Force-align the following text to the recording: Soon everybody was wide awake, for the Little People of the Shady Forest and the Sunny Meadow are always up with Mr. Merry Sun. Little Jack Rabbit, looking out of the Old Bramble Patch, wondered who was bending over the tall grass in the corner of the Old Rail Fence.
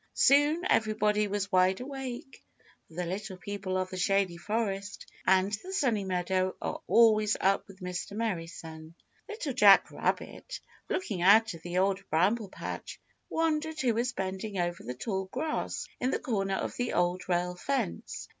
Soon 0.15 0.65
everybody 0.67 1.27
was 1.27 1.51
wide 1.51 1.79
awake, 1.79 2.43
for 2.87 2.95
the 2.95 3.05
Little 3.05 3.37
People 3.37 3.77
of 3.77 3.91
the 3.91 3.97
Shady 3.97 4.35
Forest 4.35 5.05
and 5.27 5.51
the 5.63 5.71
Sunny 5.71 6.05
Meadow 6.05 6.55
are 6.59 6.81
always 6.87 7.37
up 7.39 7.67
with 7.67 7.81
Mr. 7.81 8.13
Merry 8.17 8.47
Sun. 8.47 8.95
Little 9.29 9.53
Jack 9.53 9.91
Rabbit, 9.91 10.59
looking 10.89 11.21
out 11.21 11.53
of 11.53 11.61
the 11.61 11.77
Old 11.77 12.01
Bramble 12.09 12.49
Patch, 12.49 12.99
wondered 13.29 13.79
who 13.81 13.93
was 13.93 14.11
bending 14.13 14.57
over 14.57 14.81
the 14.83 14.95
tall 14.95 15.25
grass 15.25 15.85
in 15.99 16.09
the 16.09 16.17
corner 16.17 16.55
of 16.55 16.75
the 16.77 16.93
Old 16.93 17.29
Rail 17.29 17.53
Fence. 17.55 18.27